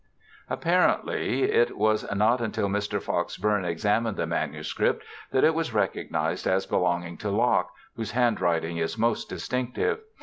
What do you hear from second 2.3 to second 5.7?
until Mr. Fox Bourne examined the manuscript that it